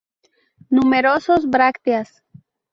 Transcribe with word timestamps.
Numerosos 0.71 1.45
brácteas. 1.47 2.23